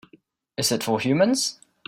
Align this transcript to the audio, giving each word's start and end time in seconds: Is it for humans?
Is 0.57 0.71
it 0.71 0.81
for 0.83 0.99
humans? 0.99 1.59